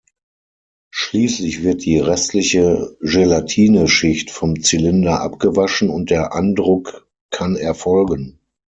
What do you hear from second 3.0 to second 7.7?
Gelatineschicht vom Zylinder abgewaschen und der Andruck kann